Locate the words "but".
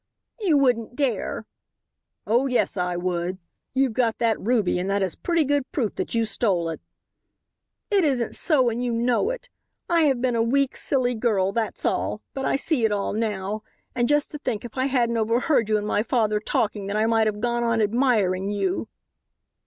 12.33-12.45